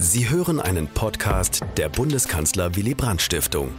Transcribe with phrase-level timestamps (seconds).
[0.00, 3.70] Sie hören einen Podcast der Bundeskanzler Willy Brandt Stiftung.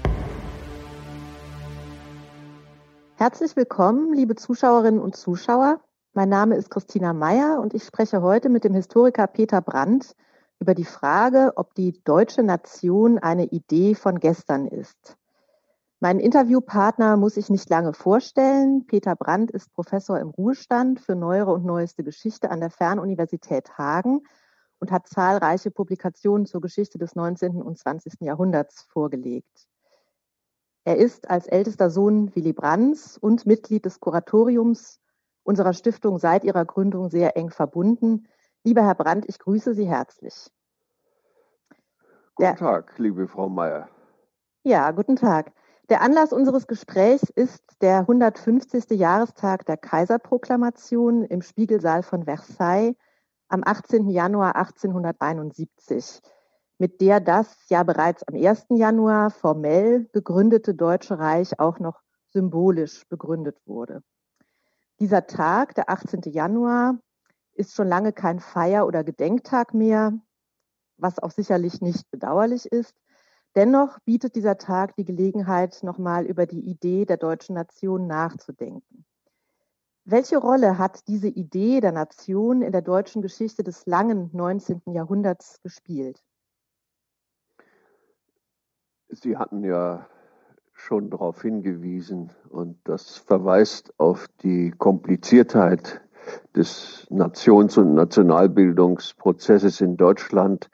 [3.16, 5.80] Herzlich willkommen, liebe Zuschauerinnen und Zuschauer.
[6.14, 10.14] Mein Name ist Christina Meyer und ich spreche heute mit dem Historiker Peter Brandt
[10.60, 15.16] über die Frage, ob die deutsche Nation eine Idee von gestern ist.
[16.02, 18.86] Meinen Interviewpartner muss ich nicht lange vorstellen.
[18.88, 24.20] Peter Brandt ist Professor im Ruhestand für neuere und neueste Geschichte an der Fernuniversität Hagen
[24.80, 27.62] und hat zahlreiche Publikationen zur Geschichte des 19.
[27.62, 28.22] und 20.
[28.22, 29.68] Jahrhunderts vorgelegt.
[30.86, 35.00] Er ist als ältester Sohn Willy Brandts und Mitglied des Kuratoriums
[35.44, 38.28] unserer Stiftung seit ihrer Gründung sehr eng verbunden.
[38.64, 40.50] Lieber Herr Brandt, ich grüße Sie herzlich.
[42.36, 43.90] Guten Tag, liebe Frau Mayer.
[44.64, 45.52] Ja, guten Tag.
[45.90, 48.92] Der Anlass unseres Gesprächs ist der 150.
[48.92, 52.96] Jahrestag der Kaiserproklamation im Spiegelsaal von Versailles
[53.50, 54.10] am 18.
[54.10, 56.22] Januar 1871,
[56.78, 58.68] mit der das ja bereits am 1.
[58.70, 64.04] Januar formell gegründete Deutsche Reich auch noch symbolisch begründet wurde.
[65.00, 66.22] Dieser Tag, der 18.
[66.32, 67.00] Januar,
[67.54, 70.14] ist schon lange kein Feier- oder Gedenktag mehr,
[70.98, 72.94] was auch sicherlich nicht bedauerlich ist.
[73.56, 79.06] Dennoch bietet dieser Tag die Gelegenheit, nochmal über die Idee der deutschen Nation nachzudenken.
[80.12, 84.82] Welche Rolle hat diese Idee der Nation in der deutschen Geschichte des langen 19.
[84.88, 86.24] Jahrhunderts gespielt?
[89.10, 90.08] Sie hatten ja
[90.74, 96.02] schon darauf hingewiesen und das verweist auf die Kompliziertheit
[96.56, 100.72] des Nations- und Nationalbildungsprozesses in Deutschland,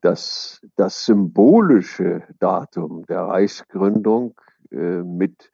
[0.00, 5.50] dass das symbolische Datum der Reichsgründung äh, mit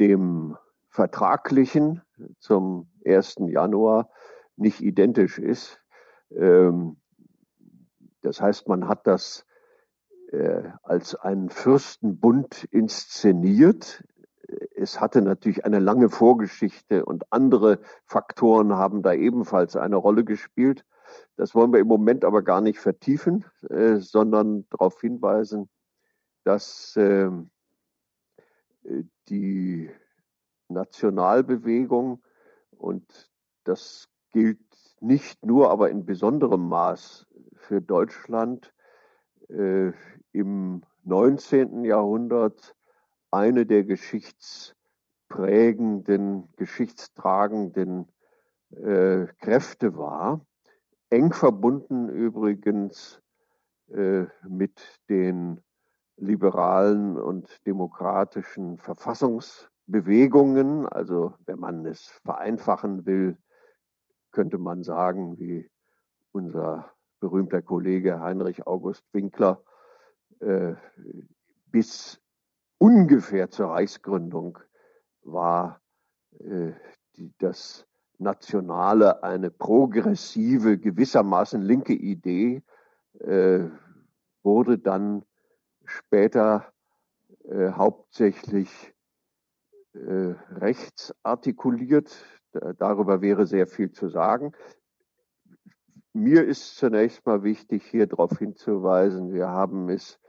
[0.00, 0.56] dem
[0.92, 2.02] vertraglichen
[2.38, 3.36] zum 1.
[3.48, 4.10] Januar
[4.56, 5.80] nicht identisch ist.
[6.30, 6.98] Ähm,
[8.20, 9.46] das heißt, man hat das
[10.30, 14.04] äh, als einen Fürstenbund inszeniert.
[14.76, 20.84] Es hatte natürlich eine lange Vorgeschichte und andere Faktoren haben da ebenfalls eine Rolle gespielt.
[21.36, 25.70] Das wollen wir im Moment aber gar nicht vertiefen, äh, sondern darauf hinweisen,
[26.44, 27.50] dass ähm,
[28.84, 29.90] äh, die
[30.72, 32.22] Nationalbewegung
[32.70, 33.30] und
[33.64, 34.60] das gilt
[35.00, 38.72] nicht nur, aber in besonderem Maß für Deutschland
[39.48, 39.92] äh,
[40.32, 41.84] im 19.
[41.84, 42.76] Jahrhundert
[43.30, 48.08] eine der geschichtsprägenden, geschichtstragenden
[48.70, 50.44] äh, Kräfte war
[51.12, 53.20] eng verbunden übrigens
[53.92, 55.60] äh, mit den
[56.16, 58.78] liberalen und demokratischen
[59.86, 60.86] Verfassungsbewegungen.
[60.86, 63.36] Also wenn man es vereinfachen will,
[64.30, 65.70] könnte man sagen, wie
[66.32, 69.62] unser berühmter Kollege Heinrich August Winkler,
[70.40, 70.74] äh,
[71.66, 72.20] bis
[72.78, 74.58] ungefähr zur Reichsgründung
[75.22, 75.80] war
[76.40, 76.72] äh,
[77.16, 77.86] die, das
[78.18, 82.62] Nationale eine progressive, gewissermaßen linke Idee,
[83.20, 83.68] äh,
[84.42, 85.24] wurde dann
[85.84, 86.72] später
[87.44, 88.92] äh, hauptsächlich
[89.94, 92.14] äh, rechts artikuliert.
[92.78, 94.52] Darüber wäre sehr viel zu sagen.
[96.12, 100.20] Mir ist zunächst mal wichtig, hier darauf hinzuweisen, wir haben es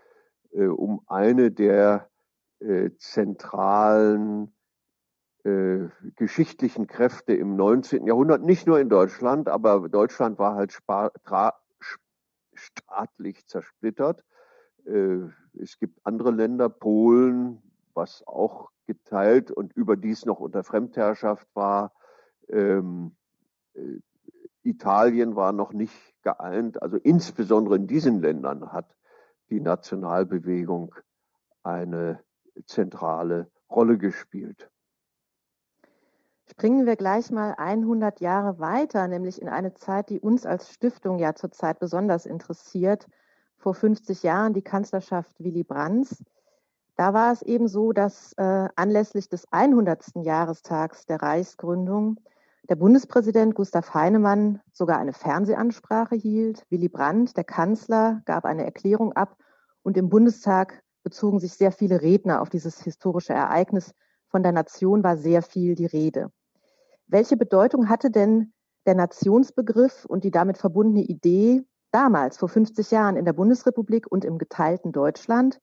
[0.51, 2.09] äh, um eine der
[2.59, 4.55] äh, zentralen
[5.43, 8.07] äh, geschichtlichen Kräfte im 19.
[8.07, 10.71] Jahrhundert, nicht nur in Deutschland, aber Deutschland war halt
[12.53, 14.23] staatlich zersplittert.
[14.85, 15.17] Äh,
[15.59, 17.61] es gibt andere Länder, Polen,
[17.93, 21.93] was auch geteilt und überdies noch unter Fremdherrschaft war.
[22.49, 23.15] Ähm,
[23.73, 23.99] äh,
[24.63, 26.81] Italien war noch nicht geeint.
[26.81, 28.95] Also insbesondere in diesen Ländern hat
[29.49, 30.95] die Nationalbewegung
[31.63, 32.19] eine
[32.65, 34.69] zentrale Rolle gespielt.
[36.45, 41.17] Springen wir gleich mal 100 Jahre weiter, nämlich in eine Zeit, die uns als Stiftung
[41.17, 43.07] ja zurzeit besonders interessiert.
[43.57, 46.23] Vor 50 Jahren die Kanzlerschaft Willy Brandts.
[46.95, 50.11] Da war es eben so, dass äh, anlässlich des 100.
[50.23, 52.19] Jahrestags der Reichsgründung
[52.69, 56.65] der Bundespräsident Gustav Heinemann sogar eine Fernsehansprache hielt.
[56.69, 59.35] Willy Brandt, der Kanzler, gab eine Erklärung ab
[59.81, 63.93] und im Bundestag bezogen sich sehr viele Redner auf dieses historische Ereignis,
[64.33, 66.31] von der Nation war sehr viel die Rede.
[67.05, 68.53] Welche Bedeutung hatte denn
[68.87, 71.61] der Nationsbegriff und die damit verbundene Idee
[71.91, 75.59] damals, vor 50 Jahren in der Bundesrepublik und im geteilten Deutschland?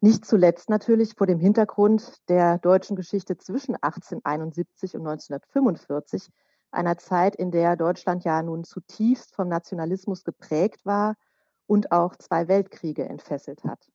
[0.00, 6.30] Nicht zuletzt natürlich vor dem Hintergrund der deutschen Geschichte zwischen 1871 und 1945,
[6.70, 11.14] einer Zeit, in der Deutschland ja nun zutiefst vom Nationalismus geprägt war
[11.66, 13.90] und auch zwei Weltkriege entfesselt hat.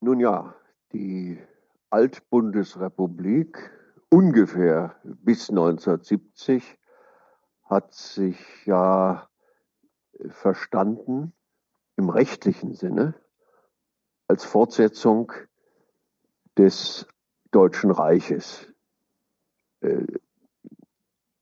[0.00, 0.54] Nun ja,
[0.92, 1.42] die
[1.90, 3.70] Altbundesrepublik
[4.10, 6.78] ungefähr bis 1970
[7.64, 9.28] hat sich ja
[10.28, 11.32] verstanden
[11.96, 13.14] im rechtlichen Sinne
[14.28, 15.32] als Fortsetzung
[16.56, 17.06] des
[17.50, 18.68] Deutschen Reiches.
[19.80, 20.06] Äh,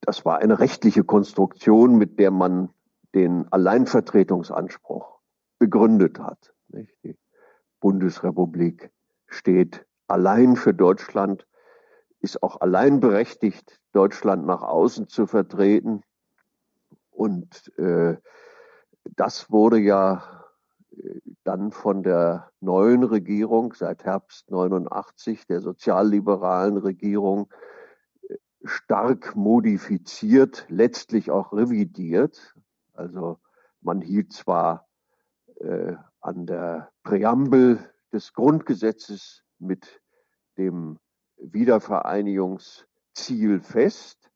[0.00, 2.70] das war eine rechtliche Konstruktion, mit der man
[3.14, 5.18] den Alleinvertretungsanspruch
[5.58, 6.54] begründet hat.
[6.68, 7.18] Die
[7.80, 8.92] Bundesrepublik
[9.26, 11.46] steht allein für Deutschland,
[12.20, 16.02] ist auch allein berechtigt, Deutschland nach außen zu vertreten.
[17.10, 18.16] Und äh,
[19.16, 20.35] das wurde ja
[21.46, 27.48] dann von der neuen Regierung seit Herbst 89, der sozialliberalen Regierung,
[28.28, 28.34] äh,
[28.64, 32.56] stark modifiziert, letztlich auch revidiert.
[32.94, 33.38] Also
[33.80, 34.88] man hielt zwar
[35.60, 37.78] äh, an der Präambel
[38.12, 40.02] des Grundgesetzes mit
[40.58, 40.98] dem
[41.36, 44.32] Wiedervereinigungsziel fest,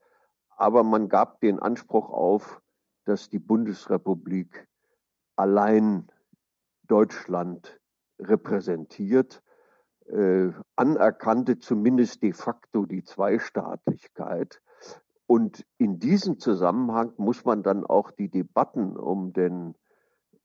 [0.57, 2.63] aber man gab den Anspruch auf,
[3.05, 4.69] dass die Bundesrepublik
[5.35, 6.07] allein
[6.91, 7.79] Deutschland
[8.19, 9.43] repräsentiert,
[10.07, 14.61] äh, anerkannte zumindest de facto die Zweistaatlichkeit.
[15.27, 19.77] Und in diesem Zusammenhang muss man dann auch die Debatten um den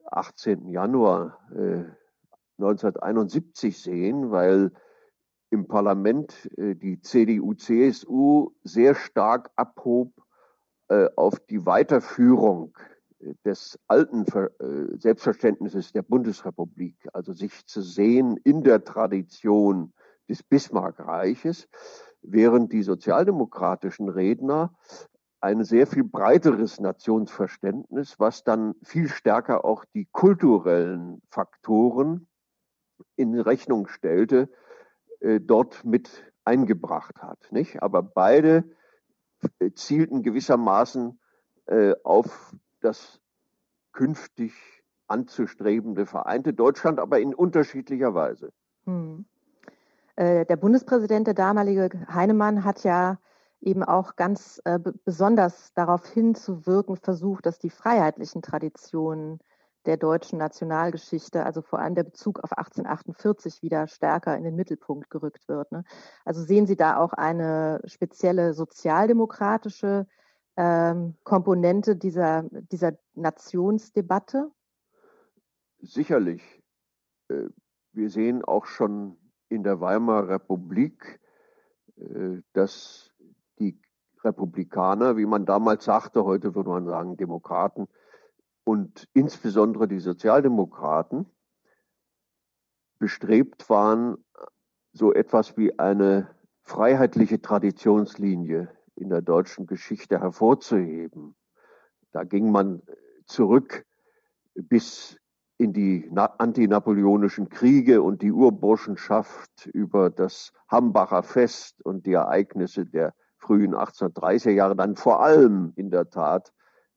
[0.05, 0.69] 18.
[0.69, 1.85] Januar äh,
[2.59, 4.71] 1971 sehen, weil
[5.49, 10.13] im Parlament äh, die CDU-CSU sehr stark abhob
[10.89, 12.77] äh, auf die Weiterführung
[13.19, 19.93] des alten äh, Selbstverständnisses der Bundesrepublik, also sich zu sehen in der Tradition
[20.29, 21.67] des Bismarckreiches,
[22.21, 24.75] während die sozialdemokratischen Redner
[25.39, 32.27] ein sehr viel breiteres Nationsverständnis, was dann viel stärker auch die kulturellen Faktoren
[33.15, 34.49] in Rechnung stellte,
[35.19, 37.51] äh, dort mit eingebracht hat.
[37.51, 37.81] Nicht?
[37.83, 38.63] Aber beide
[39.59, 41.19] äh, zielten gewissermaßen
[42.03, 42.53] auf
[42.85, 43.19] das
[43.91, 44.53] künftig
[45.07, 48.51] anzustrebende vereinte Deutschland, aber in unterschiedlicher Weise.
[48.85, 49.25] Hm.
[50.15, 53.19] Äh, der Bundespräsident, der damalige Heinemann, hat ja
[53.61, 59.39] eben auch ganz äh, besonders darauf hinzuwirken versucht, dass die freiheitlichen Traditionen
[59.85, 65.09] der deutschen Nationalgeschichte, also vor allem der Bezug auf 1848 wieder stärker in den Mittelpunkt
[65.09, 65.71] gerückt wird.
[65.71, 65.83] Ne?
[66.23, 70.07] Also sehen Sie da auch eine spezielle sozialdemokratische
[70.57, 74.51] ähm, Komponente dieser, dieser Nationsdebatte?
[75.79, 76.41] Sicherlich.
[77.29, 77.49] Äh,
[77.93, 79.17] wir sehen auch schon
[79.49, 81.19] in der Weimarer Republik,
[81.97, 83.11] äh, dass
[83.59, 83.79] die
[84.23, 87.87] Republikaner, wie man damals sagte, heute würde man sagen Demokraten
[88.63, 91.27] und insbesondere die Sozialdemokraten
[92.97, 94.17] bestrebt waren,
[94.93, 96.29] so etwas wie eine
[96.61, 101.35] freiheitliche Traditionslinie in der deutschen Geschichte hervorzuheben.
[102.11, 102.81] Da ging man
[103.25, 103.85] zurück
[104.53, 105.17] bis
[105.57, 113.13] in die antinapoleonischen Kriege und die Urburschenschaft über das Hambacher Fest und die Ereignisse der
[113.37, 116.51] frühen 1830er Jahre, dann vor allem in der Tat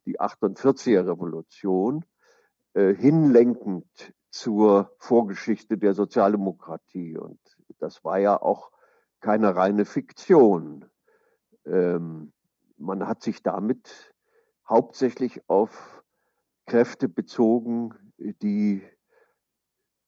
[0.07, 2.05] die 48er Revolution,
[2.73, 3.87] äh, hinlenkend
[4.31, 7.19] zur Vorgeschichte der Sozialdemokratie.
[7.19, 7.39] Und
[7.79, 8.71] das war ja auch
[9.21, 10.87] keine reine Fiktion.
[11.69, 12.33] Ähm,
[12.77, 14.15] man hat sich damit
[14.69, 16.03] hauptsächlich auf
[16.67, 18.83] Kräfte bezogen, die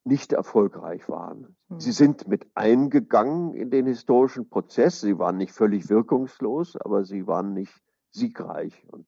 [0.05, 1.57] nicht erfolgreich waren.
[1.69, 1.81] Mhm.
[1.81, 5.00] Sie sind mit eingegangen in den historischen Prozess.
[5.00, 7.75] Sie waren nicht völlig wirkungslos, aber sie waren nicht
[8.11, 8.87] siegreich.
[8.88, 9.07] Und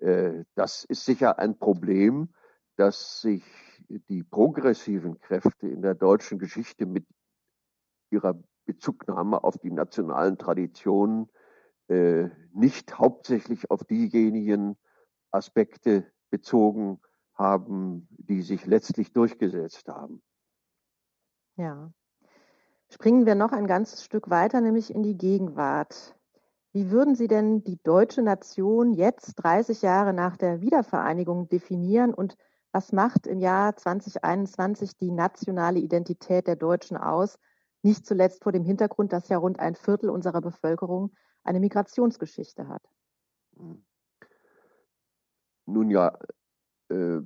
[0.00, 2.30] äh, das ist sicher ein Problem,
[2.76, 3.44] dass sich
[3.88, 7.06] die progressiven Kräfte in der deutschen Geschichte mit
[8.10, 11.30] ihrer Bezugnahme auf die nationalen Traditionen
[11.88, 14.76] äh, nicht hauptsächlich auf diejenigen
[15.30, 17.00] Aspekte bezogen
[17.34, 20.22] haben, die sich letztlich durchgesetzt haben.
[21.56, 21.92] Ja.
[22.88, 26.16] Springen wir noch ein ganzes Stück weiter, nämlich in die Gegenwart.
[26.72, 32.36] Wie würden Sie denn die deutsche Nation jetzt, 30 Jahre nach der Wiedervereinigung, definieren und
[32.72, 37.38] was macht im Jahr 2021 die nationale Identität der Deutschen aus?
[37.82, 41.14] Nicht zuletzt vor dem Hintergrund, dass ja rund ein Viertel unserer Bevölkerung
[41.46, 42.82] eine Migrationsgeschichte hat.
[43.56, 43.84] Hm.
[45.66, 46.16] Nun ja,
[46.90, 47.20] äh,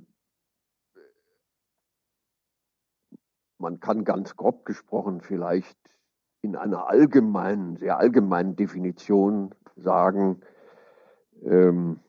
[3.57, 5.77] man kann ganz grob gesprochen vielleicht
[6.41, 10.41] in einer allgemeinen, sehr allgemeinen Definition sagen,
[11.43, 11.99] ähm,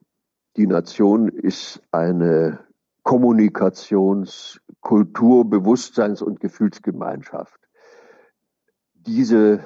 [0.56, 2.66] die Nation ist eine
[3.04, 7.60] Kommunikations-, Kultur-, Bewusstseins- und Gefühlsgemeinschaft.
[8.94, 9.60] Diese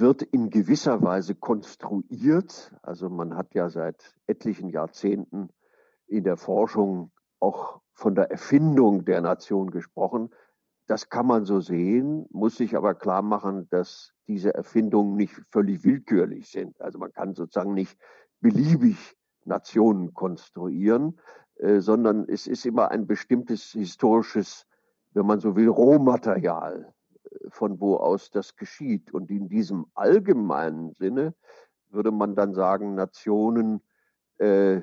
[0.00, 2.72] wird in gewisser Weise konstruiert.
[2.82, 5.48] Also man hat ja seit etlichen Jahrzehnten
[6.06, 7.10] in der Forschung
[7.40, 10.30] auch von der Erfindung der Nation gesprochen.
[10.86, 15.84] Das kann man so sehen, muss sich aber klar machen, dass diese Erfindungen nicht völlig
[15.84, 16.80] willkürlich sind.
[16.80, 17.98] Also man kann sozusagen nicht
[18.40, 21.18] beliebig Nationen konstruieren,
[21.56, 24.66] äh, sondern es ist immer ein bestimmtes historisches,
[25.12, 26.93] wenn man so will, Rohmaterial,
[27.50, 29.12] von wo aus das geschieht.
[29.12, 31.34] Und in diesem allgemeinen Sinne
[31.90, 33.80] würde man dann sagen, Nationen
[34.38, 34.80] äh,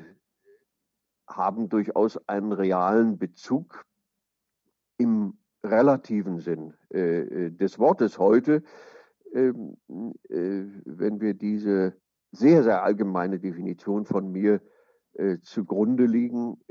[1.27, 3.85] haben durchaus einen realen Bezug
[4.97, 8.63] im relativen Sinn äh, äh des Wortes heute.
[9.33, 9.77] Ähm,
[10.29, 11.95] äh, wenn wir diese
[12.31, 14.61] sehr, sehr allgemeine Definition von mir
[15.13, 16.61] äh, zugrunde liegen,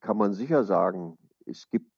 [0.00, 1.90] kann man sicher sagen, es gibt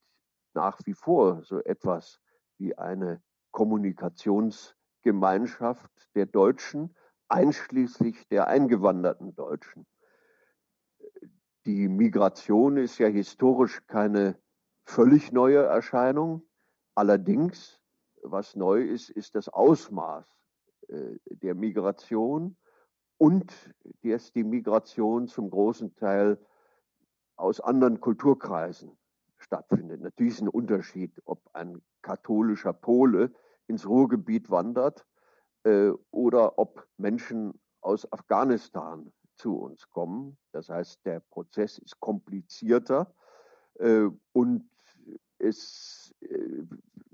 [0.54, 2.20] nach wie vor so etwas
[2.58, 3.22] wie eine
[3.56, 6.94] Kommunikationsgemeinschaft der Deutschen,
[7.28, 9.86] einschließlich der eingewanderten Deutschen.
[11.64, 14.38] Die Migration ist ja historisch keine
[14.84, 16.42] völlig neue Erscheinung.
[16.94, 17.80] Allerdings,
[18.20, 20.26] was neu ist, ist das Ausmaß
[20.88, 22.58] äh, der Migration
[23.16, 26.38] und dass die Migration zum großen Teil
[27.36, 28.98] aus anderen Kulturkreisen
[29.38, 30.02] stattfindet.
[30.02, 33.32] Natürlich ist ein Unterschied, ob ein katholischer Pole
[33.66, 35.06] ins Ruhrgebiet wandert
[35.64, 40.36] äh, oder ob Menschen aus Afghanistan zu uns kommen.
[40.52, 43.14] Das heißt, der Prozess ist komplizierter
[43.78, 44.68] äh, und
[45.38, 46.64] es äh,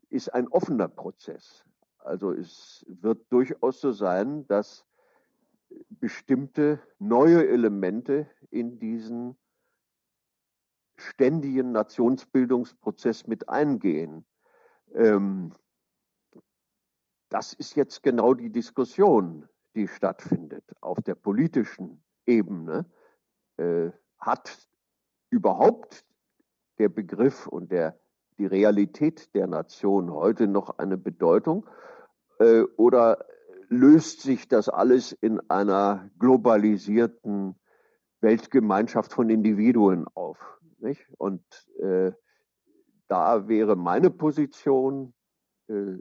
[0.08, 1.64] ist ein offener Prozess.
[1.98, 4.84] Also es wird durchaus so sein, dass
[5.88, 9.36] bestimmte neue Elemente in diesen
[10.96, 14.24] ständigen Nationsbildungsprozess mit eingehen.
[14.94, 15.54] Ähm,
[17.32, 22.84] das ist jetzt genau die Diskussion, die stattfindet auf der politischen Ebene.
[23.56, 24.68] Äh, hat
[25.30, 26.04] überhaupt
[26.78, 27.98] der Begriff und der,
[28.36, 31.66] die Realität der Nation heute noch eine Bedeutung?
[32.38, 33.24] Äh, oder
[33.68, 37.54] löst sich das alles in einer globalisierten
[38.20, 40.38] Weltgemeinschaft von Individuen auf.
[40.80, 41.06] Nicht?
[41.16, 41.42] Und
[41.80, 42.12] äh,
[43.08, 45.14] da wäre meine Position,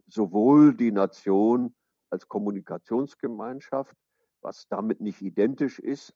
[0.08, 1.76] sowohl die Nation
[2.10, 3.96] als Kommunikationsgemeinschaft,
[4.42, 6.14] was damit nicht identisch ist,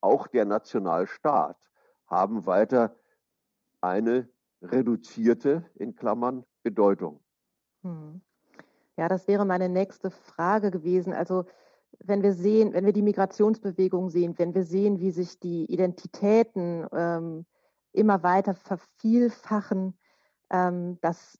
[0.00, 1.56] auch der Nationalstaat
[2.06, 2.96] haben weiter
[3.80, 4.28] eine
[4.62, 7.20] reduzierte, in Klammern, Bedeutung.
[7.82, 8.20] Hm.
[8.96, 11.12] Ja, das wäre meine nächste Frage gewesen.
[11.12, 11.44] Also
[12.00, 16.86] wenn wir sehen, wenn wir die Migrationsbewegung sehen, wenn wir sehen, wie sich die Identitäten
[16.92, 17.46] ähm,
[17.92, 19.96] immer weiter vervielfachen,
[20.50, 21.38] ähm, dass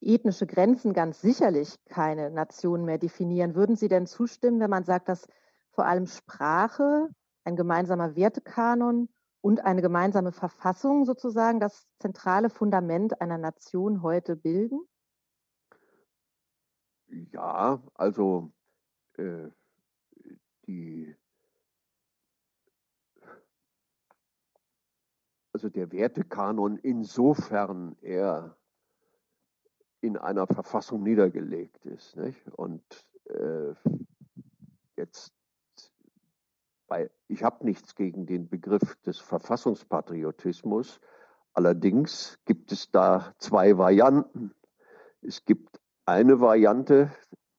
[0.00, 3.54] ethnische Grenzen ganz sicherlich keine Nation mehr definieren.
[3.54, 5.26] Würden Sie denn zustimmen, wenn man sagt, dass
[5.70, 7.08] vor allem Sprache,
[7.44, 9.08] ein gemeinsamer Wertekanon
[9.40, 14.80] und eine gemeinsame Verfassung sozusagen das zentrale Fundament einer Nation heute bilden?
[17.32, 18.52] Ja, also
[19.16, 19.48] äh,
[20.66, 21.16] die,
[25.52, 28.56] also der Wertekanon insofern er
[30.00, 32.16] in einer Verfassung niedergelegt ist.
[32.16, 32.48] Nicht?
[32.56, 32.82] Und
[33.24, 33.74] äh,
[34.96, 35.32] jetzt,
[36.86, 41.00] bei, ich habe nichts gegen den Begriff des Verfassungspatriotismus,
[41.52, 44.52] allerdings gibt es da zwei Varianten.
[45.22, 47.12] Es gibt eine Variante,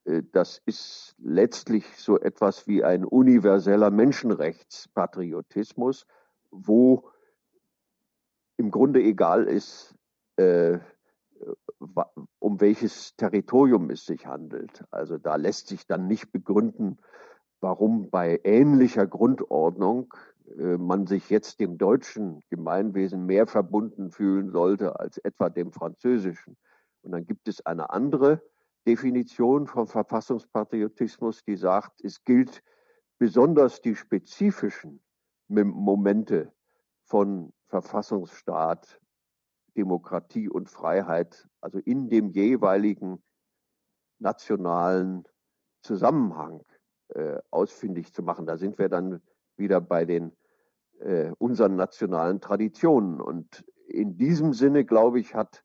[0.06, 6.08] äh, das ist letztlich so etwas wie ein universeller Menschenrechtspatriotismus,
[6.50, 7.08] wo
[8.58, 9.96] im Grunde egal ist,
[10.36, 10.80] äh,
[12.40, 14.84] um welches Territorium es sich handelt.
[14.92, 17.00] Also da lässt sich dann nicht begründen,
[17.60, 20.14] warum bei ähnlicher Grundordnung
[20.58, 26.58] äh, man sich jetzt dem deutschen Gemeinwesen mehr verbunden fühlen sollte als etwa dem französischen.
[27.02, 28.42] Und dann gibt es eine andere
[28.88, 32.64] Definition vom Verfassungspatriotismus, die sagt, es gilt
[33.18, 35.02] besonders die spezifischen
[35.48, 36.52] Momente
[37.04, 39.01] von Verfassungsstaat,
[39.76, 43.24] Demokratie und Freiheit, also in dem jeweiligen
[44.20, 45.28] nationalen
[45.82, 46.64] Zusammenhang
[47.10, 48.46] äh, ausfindig zu machen.
[48.46, 49.22] Da sind wir dann
[49.58, 50.36] wieder bei den
[51.00, 53.22] äh, unseren nationalen Traditionen.
[53.22, 55.64] Und in diesem Sinne, glaube ich, hat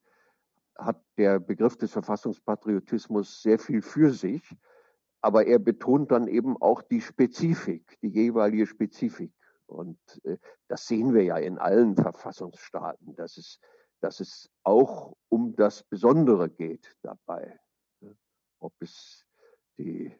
[0.77, 4.55] hat der Begriff des Verfassungspatriotismus sehr viel für sich,
[5.21, 9.33] aber er betont dann eben auch die Spezifik, die jeweilige Spezifik
[9.65, 10.37] Und äh,
[10.67, 13.59] das sehen wir ja in allen Verfassungsstaaten, dass es,
[13.99, 17.59] dass es auch um das Besondere geht dabei.
[18.01, 18.15] Ne?
[18.59, 19.25] Ob es
[19.77, 20.15] die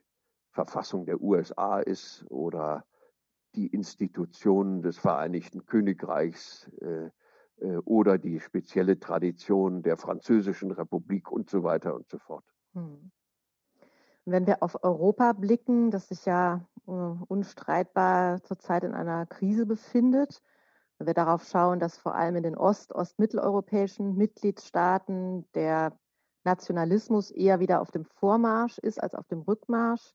[0.51, 2.85] Verfassung der USA ist oder
[3.55, 7.09] die Institutionen des Vereinigten Königreichs äh,
[7.59, 12.45] äh, oder die spezielle Tradition der Französischen Republik und so weiter und so fort.
[12.73, 13.11] Hm.
[14.25, 20.41] Wenn wir auf Europa blicken, das sich ja äh, unstreitbar zurzeit in einer Krise befindet,
[20.97, 25.97] wenn wir darauf schauen, dass vor allem in den ost-, ostmitteleuropäischen Mitgliedstaaten der
[26.43, 30.13] Nationalismus eher wieder auf dem Vormarsch ist als auf dem Rückmarsch.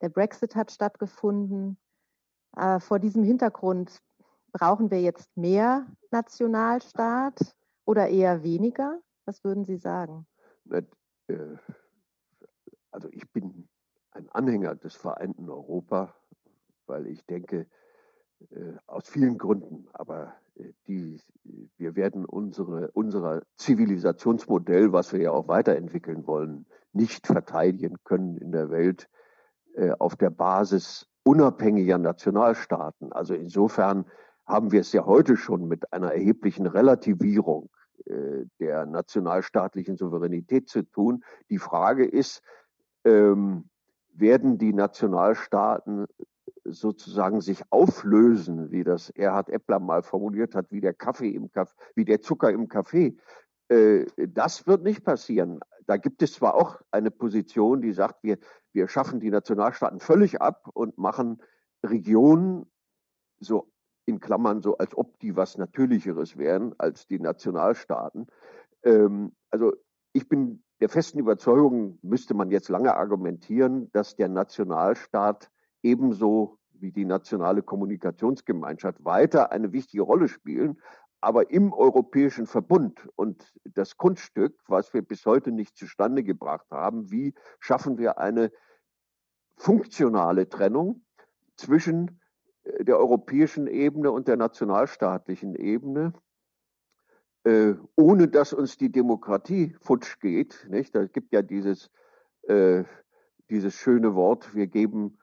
[0.00, 1.78] Der Brexit hat stattgefunden.
[2.56, 4.02] Äh, vor diesem Hintergrund
[4.52, 9.00] brauchen wir jetzt mehr Nationalstaat oder eher weniger?
[9.24, 10.26] Was würden Sie sagen?
[10.70, 10.82] Äh,
[12.90, 13.68] also ich bin
[14.10, 16.14] ein Anhänger des vereinten Europa,
[16.86, 17.68] weil ich denke,
[18.86, 21.20] aus vielen Gründen, aber äh, die,
[21.76, 28.52] wir werden unsere, unser Zivilisationsmodell, was wir ja auch weiterentwickeln wollen, nicht verteidigen können in
[28.52, 29.08] der Welt
[30.00, 33.12] auf der Basis unabhängiger Nationalstaaten.
[33.12, 34.04] Also insofern
[34.46, 37.70] haben wir es ja heute schon mit einer erheblichen Relativierung
[38.06, 41.22] äh, der nationalstaatlichen Souveränität zu tun.
[41.48, 42.42] Die Frage ist,
[43.04, 43.68] ähm,
[44.12, 46.06] werden die Nationalstaaten
[46.64, 51.74] sozusagen sich auflösen, wie das Erhard Eppler mal formuliert hat, wie der Kaffee im Kaffee,
[51.94, 53.16] wie der Zucker im Kaffee.
[53.68, 55.60] Äh, das wird nicht passieren.
[55.86, 58.38] Da gibt es zwar auch eine Position, die sagt, wir,
[58.72, 61.42] wir schaffen die Nationalstaaten völlig ab und machen
[61.84, 62.66] Regionen
[63.40, 63.72] so
[64.06, 68.26] in Klammern so, als ob die was Natürlicheres wären als die Nationalstaaten.
[68.82, 69.72] Ähm, also
[70.12, 75.50] ich bin der festen Überzeugung, müsste man jetzt lange argumentieren, dass der Nationalstaat
[75.82, 80.80] ebenso wie die nationale Kommunikationsgemeinschaft weiter eine wichtige Rolle spielen,
[81.20, 87.10] aber im europäischen Verbund und das Kunststück, was wir bis heute nicht zustande gebracht haben,
[87.10, 88.50] wie schaffen wir eine
[89.56, 91.04] funktionale Trennung
[91.56, 92.20] zwischen
[92.78, 96.12] der europäischen Ebene und der nationalstaatlichen Ebene,
[97.44, 100.66] äh, ohne dass uns die Demokratie futsch geht.
[100.68, 100.94] Nicht?
[100.94, 101.90] Da gibt ja dieses,
[102.42, 102.84] äh,
[103.48, 105.18] dieses schöne Wort, wir geben,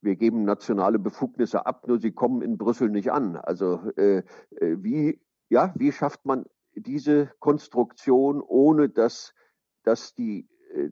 [0.00, 3.36] wir geben nationale Befugnisse ab, nur sie kommen in Brüssel nicht an.
[3.36, 4.18] Also äh,
[4.60, 9.34] äh wie, ja, wie schafft man diese Konstruktion, ohne dass,
[9.82, 10.90] dass die äh,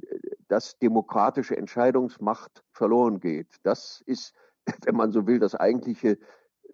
[0.49, 3.57] dass demokratische Entscheidungsmacht verloren geht.
[3.63, 4.35] Das ist
[4.85, 6.19] wenn man so will, das eigentliche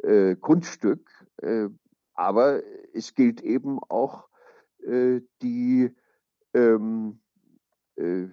[0.02, 1.08] äh, Kunststück.
[1.38, 1.68] Äh,
[2.14, 4.28] aber es gilt eben auch
[4.84, 5.94] die,
[6.54, 7.20] ähm,
[7.94, 8.26] äh,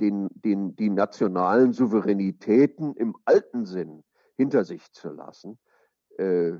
[0.00, 4.04] den, den, die nationalen Souveränitäten im alten Sinn
[4.36, 5.58] hinter sich zu lassen.
[6.18, 6.52] Äh,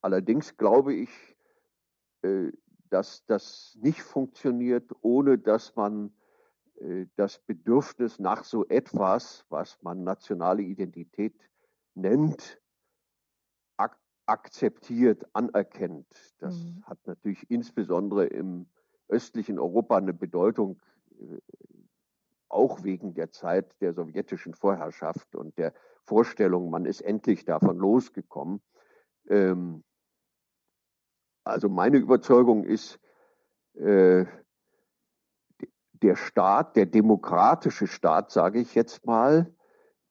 [0.00, 1.10] allerdings glaube ich,
[2.22, 2.50] äh,
[2.90, 6.14] dass das nicht funktioniert, ohne dass man
[6.76, 11.34] äh, das Bedürfnis nach so etwas, was man nationale Identität
[11.94, 12.60] nennt,
[13.76, 16.06] ak akzeptiert, anerkennt.
[16.38, 16.84] Das mhm.
[16.86, 18.66] hat natürlich insbesondere im
[19.08, 20.80] östlichen Europa eine Bedeutung,
[21.18, 21.38] äh,
[22.54, 28.62] auch wegen der Zeit der sowjetischen Vorherrschaft und der Vorstellung, man ist endlich davon losgekommen.
[29.28, 29.82] Ähm,
[31.44, 32.98] also meine Überzeugung ist,
[33.74, 34.24] äh,
[35.92, 39.54] der Staat, der demokratische Staat, sage ich jetzt mal,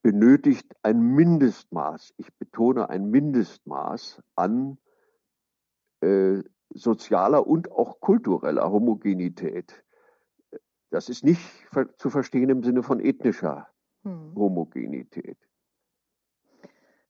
[0.01, 4.77] benötigt ein Mindestmaß, ich betone ein Mindestmaß an
[6.01, 6.41] äh,
[6.73, 9.83] sozialer und auch kultureller Homogenität.
[10.93, 11.41] Das ist nicht
[11.97, 13.67] zu verstehen im Sinne von ethnischer
[14.03, 14.35] hm.
[14.35, 15.39] Homogenität.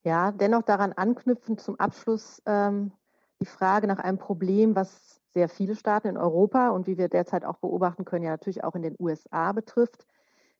[0.04, 2.93] Ja, dennoch daran anknüpfend zum Abschluss ähm,
[3.41, 7.43] die Frage nach einem Problem, was sehr viele Staaten in Europa und wie wir derzeit
[7.43, 10.08] auch beobachten können, ja natürlich auch in den USA betrifft,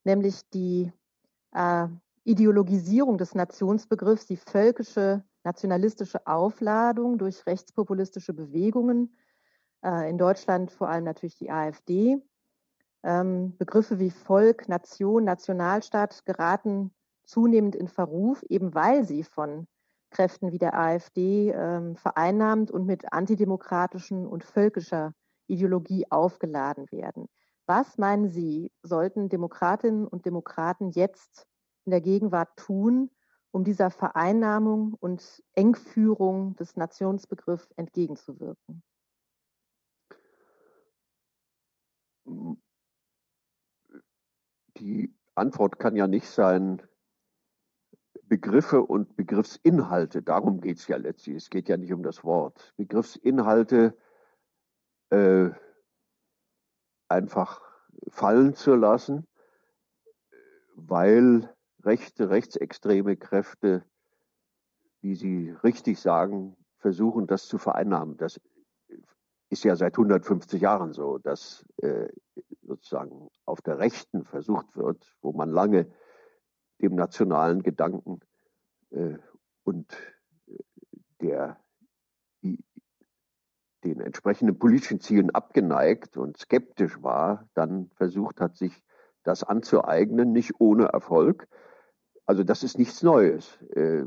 [0.04, 0.92] nämlich die
[1.54, 1.88] äh,
[2.26, 9.16] Ideologisierung des Nationsbegriffs, die völkische nationalistische Aufladung durch rechtspopulistische Bewegungen,
[9.82, 12.22] äh, in Deutschland vor allem natürlich die AfD.
[13.04, 16.94] Ähm, Begriffe wie Volk, Nation, Nationalstaat geraten
[17.26, 19.68] zunehmend in Verruf, eben weil sie von
[20.10, 25.13] Kräften wie der AfD ähm, vereinnahmt und mit antidemokratischen und völkischer
[25.48, 27.28] Ideologie aufgeladen werden.
[27.66, 31.46] Was meinen Sie, sollten Demokratinnen und Demokraten jetzt
[31.86, 33.10] in der Gegenwart tun,
[33.52, 38.84] um dieser Vereinnahmung und Engführung des Nationsbegriffs entgegenzuwirken?
[44.78, 46.82] Die Antwort kann ja nicht sein,
[48.24, 52.74] Begriffe und Begriffsinhalte, darum geht es ja letztlich, es geht ja nicht um das Wort,
[52.78, 53.96] Begriffsinhalte
[55.12, 55.52] äh,
[57.10, 57.62] einfach
[58.10, 59.28] fallen zu lassen,
[60.76, 63.86] weil rechte, rechtsextreme Kräfte,
[65.02, 68.18] wie Sie richtig sagen, versuchen, das zu vereinnahmen.
[68.18, 68.42] Das
[69.54, 72.10] ist ja seit 150 Jahren so, dass äh,
[72.63, 75.88] sozusagen auf der Rechten versucht wird, wo man lange
[76.82, 78.20] dem nationalen Gedanken
[78.89, 79.18] äh,
[79.63, 79.94] und
[80.48, 80.58] äh,
[81.22, 81.58] der,
[82.42, 88.84] den entsprechenden politischen Zielen abgeneigt und skeptisch war, dann versucht hat, sich
[89.24, 91.48] das anzueignen, nicht ohne Erfolg.
[92.26, 93.62] Also das ist nichts Neues.
[93.76, 94.06] Äh,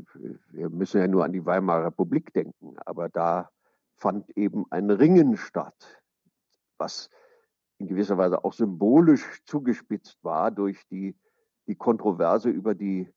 [0.51, 3.49] wir müssen ja nur an die Weimarer Republik denken, aber da
[3.97, 6.01] fand eben ein Ringen statt,
[6.77, 7.09] was
[7.79, 11.15] in gewisser Weise auch symbolisch zugespitzt war durch die,
[11.67, 13.11] die Kontroverse über die,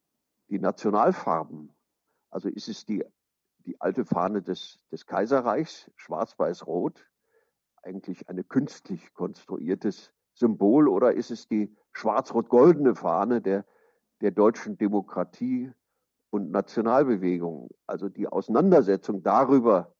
[0.48, 1.72] die Nationalfarben.
[2.30, 3.04] Also ist es die,
[3.66, 7.06] die alte Fahne des, des Kaiserreichs, schwarz-weiß-rot,
[7.82, 13.64] eigentlich ein künstlich konstruiertes Symbol, oder ist es die schwarz-rot-goldene Fahne der,
[14.20, 15.72] der deutschen Demokratie
[16.30, 17.70] und Nationalbewegung?
[17.86, 19.94] Also die Auseinandersetzung darüber,